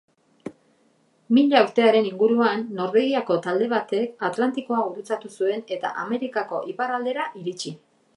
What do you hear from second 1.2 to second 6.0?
Mila urtearen inguruan, Norvegiako talde batek Atlantikoa gurutzatu zuen eta